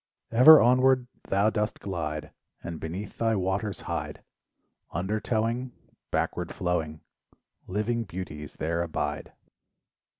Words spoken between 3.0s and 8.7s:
thy waters hide, Undertowing, Backward flowing Living beauties